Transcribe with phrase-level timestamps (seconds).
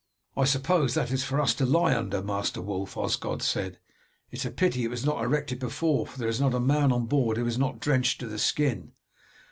[0.35, 3.77] "I suppose that is for us to lie under, Master Wulf?" Osgod said.
[4.31, 6.91] "It is a pity it was not erected before, for there is not a man
[6.91, 8.93] on board who is not drenched to the skin."